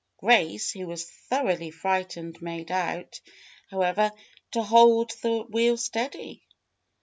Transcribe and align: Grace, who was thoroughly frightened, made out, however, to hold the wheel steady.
Grace, 0.17 0.71
who 0.71 0.87
was 0.87 1.05
thoroughly 1.29 1.69
frightened, 1.69 2.41
made 2.41 2.71
out, 2.71 3.21
however, 3.69 4.11
to 4.49 4.63
hold 4.63 5.11
the 5.21 5.41
wheel 5.43 5.77
steady. 5.77 6.43